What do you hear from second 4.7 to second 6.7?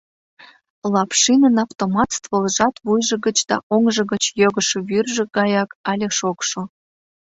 вӱржӧ гаяк але шокшо.